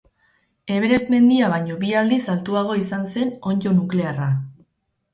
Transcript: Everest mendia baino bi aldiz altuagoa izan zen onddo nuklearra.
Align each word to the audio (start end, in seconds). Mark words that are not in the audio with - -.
Everest 0.75 1.11
mendia 1.15 1.51
baino 1.53 1.77
bi 1.85 1.93
aldiz 2.01 2.19
altuagoa 2.35 2.81
izan 2.87 3.09
zen 3.15 3.37
onddo 3.55 3.79
nuklearra. 3.81 4.35